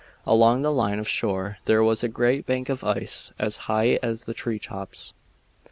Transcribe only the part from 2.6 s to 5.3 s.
of ice as high as the tree tops.